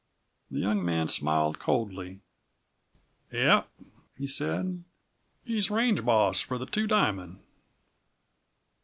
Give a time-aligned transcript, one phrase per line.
[0.49, 2.21] The young man smiled coldly.
[3.31, 3.69] "Yep,"
[4.17, 4.83] he said;
[5.45, 7.37] "he's range boss for the Two Diamond!"